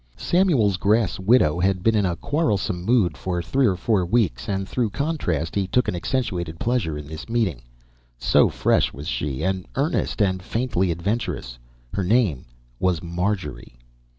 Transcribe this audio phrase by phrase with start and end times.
[0.17, 4.67] Samuel's grass widow had been in a quarrelsome mood for three or four weeks, and
[4.67, 7.61] through contrast, he took an accentuated pleasure in this meeting;
[8.17, 11.59] so fresh was she, and earnest, and faintly adventurous.
[11.93, 12.45] Her name
[12.79, 13.77] was Marjorie.